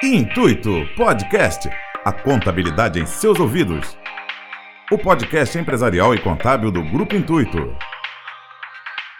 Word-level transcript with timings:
Intuito 0.00 0.86
Podcast. 0.96 1.68
A 2.04 2.12
contabilidade 2.12 3.00
em 3.00 3.06
seus 3.06 3.40
ouvidos. 3.40 3.98
O 4.92 4.96
podcast 4.96 5.58
empresarial 5.58 6.14
e 6.14 6.20
contábil 6.20 6.70
do 6.70 6.84
Grupo 6.84 7.16
Intuito. 7.16 7.74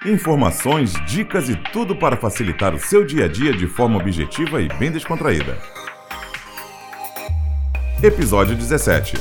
Informações, 0.06 0.92
dicas 1.04 1.48
e 1.48 1.56
tudo 1.56 1.96
para 1.96 2.16
facilitar 2.16 2.76
o 2.76 2.78
seu 2.78 3.04
dia 3.04 3.24
a 3.24 3.28
dia 3.28 3.52
de 3.52 3.66
forma 3.66 3.98
objetiva 3.98 4.62
e 4.62 4.68
bem 4.68 4.92
descontraída. 4.92 5.58
Episódio 8.00 8.54
17. 8.54 9.16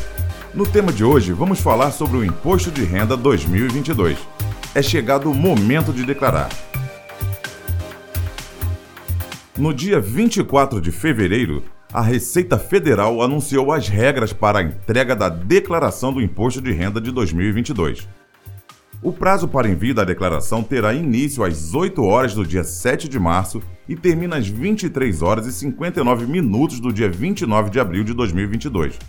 No 0.53 0.63
tema 0.63 0.93
de 0.93 1.03
hoje, 1.03 1.33
vamos 1.33 1.59
falar 1.59 1.89
sobre 1.89 2.17
o 2.17 2.23
Imposto 2.23 2.69
de 2.69 2.83
Renda 2.83 3.17
2022. 3.17 4.19
É 4.75 4.83
chegado 4.83 5.31
o 5.31 5.33
momento 5.33 5.91
de 5.91 6.05
declarar. 6.05 6.49
No 9.57 9.73
dia 9.73 9.99
24 9.99 10.79
de 10.79 10.91
fevereiro, 10.91 11.63
a 11.91 11.99
Receita 11.99 12.59
Federal 12.59 13.23
anunciou 13.23 13.71
as 13.71 13.87
regras 13.87 14.31
para 14.31 14.59
a 14.59 14.61
entrega 14.61 15.15
da 15.15 15.29
declaração 15.29 16.13
do 16.13 16.21
Imposto 16.21 16.61
de 16.61 16.71
Renda 16.71 17.01
de 17.01 17.11
2022. 17.11 18.07
O 19.01 19.11
prazo 19.11 19.47
para 19.47 19.67
envio 19.67 19.95
da 19.95 20.03
declaração 20.03 20.61
terá 20.61 20.93
início 20.93 21.43
às 21.43 21.73
8 21.73 22.03
horas 22.03 22.35
do 22.35 22.45
dia 22.45 22.63
7 22.63 23.09
de 23.09 23.19
março 23.19 23.59
e 23.89 23.95
termina 23.95 24.37
às 24.37 24.47
23 24.47 25.23
horas 25.23 25.47
e 25.47 25.51
59 25.51 26.27
minutos 26.27 26.79
do 26.79 26.93
dia 26.93 27.09
29 27.09 27.71
de 27.71 27.79
abril 27.79 28.03
de 28.03 28.13
2022. 28.13 28.99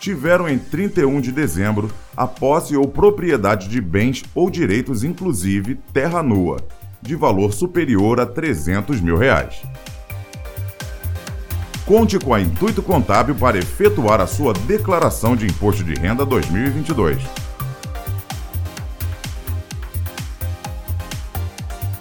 Tiveram 0.00 0.48
em 0.48 0.58
31 0.58 1.20
de 1.20 1.32
dezembro 1.32 1.90
a 2.16 2.26
posse 2.26 2.76
ou 2.76 2.86
propriedade 2.86 3.68
de 3.68 3.80
bens 3.80 4.22
ou 4.34 4.50
direitos, 4.50 5.02
inclusive 5.02 5.76
terra 5.92 6.22
nua, 6.22 6.58
de 7.00 7.14
valor 7.14 7.52
superior 7.52 8.20
a 8.20 8.26
300 8.26 9.00
mil 9.00 9.16
reais. 9.16 9.62
Conte 11.86 12.18
com 12.18 12.34
a 12.34 12.40
Intuito 12.40 12.82
Contábil 12.82 13.36
para 13.36 13.56
efetuar 13.58 14.20
a 14.20 14.26
sua 14.26 14.52
declaração 14.52 15.36
de 15.36 15.46
imposto 15.46 15.84
de 15.84 15.94
renda 15.94 16.26
2022. 16.26 17.22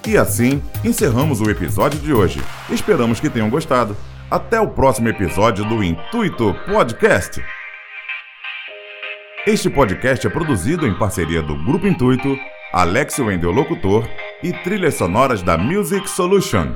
E 0.08 0.18
assim 0.18 0.60
encerramos 0.84 1.40
o 1.40 1.52
episódio 1.52 2.00
de 2.00 2.12
hoje. 2.12 2.42
Esperamos 2.72 3.20
que 3.20 3.30
tenham 3.30 3.48
gostado. 3.48 3.96
Até 4.30 4.60
o 4.60 4.68
próximo 4.68 5.08
episódio 5.08 5.64
do 5.66 5.84
Intuito 5.84 6.56
Podcast. 6.66 7.44
Este 9.46 9.70
podcast 9.70 10.26
é 10.26 10.30
produzido 10.32 10.88
em 10.88 10.98
parceria 10.98 11.44
do 11.44 11.56
Grupo 11.64 11.86
Intuito, 11.86 12.36
Alex 12.74 13.20
Wendel 13.20 13.52
Locutor 13.52 14.10
e 14.42 14.52
trilhas 14.52 14.96
sonoras 14.96 15.44
da 15.44 15.56
Music 15.60 16.10
Solution. 16.10 16.74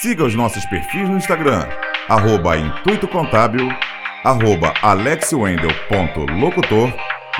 Siga 0.00 0.24
os 0.24 0.34
nossos 0.34 0.64
perfis 0.64 1.06
no 1.06 1.18
Instagram, 1.18 1.68
arroba 2.08 2.56
Intuito 2.56 3.06
Contábil, 3.06 3.68
arroba 4.24 4.72
alexwendel.locutor 4.80 6.90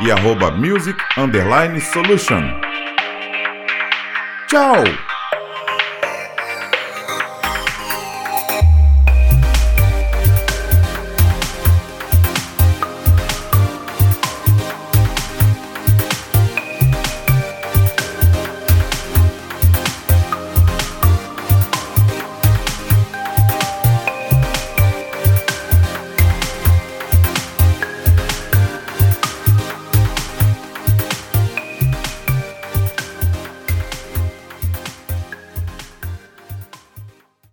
e 0.02 0.12
arroba 0.12 0.50
music 0.50 1.02
underline 1.16 1.80
solution. 1.80 2.42
Tchau! 4.46 4.84